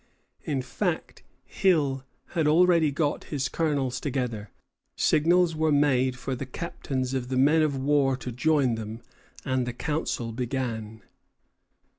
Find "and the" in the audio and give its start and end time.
9.45-9.73